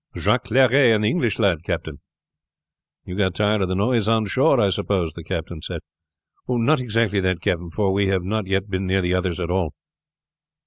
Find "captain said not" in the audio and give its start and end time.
5.23-6.79